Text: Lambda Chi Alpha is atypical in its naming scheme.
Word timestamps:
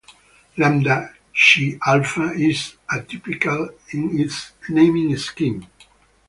Lambda 0.57 1.13
Chi 1.31 1.77
Alpha 1.85 2.31
is 2.33 2.73
atypical 2.89 3.71
in 3.93 4.19
its 4.19 4.53
naming 4.69 5.15
scheme. 5.15 5.67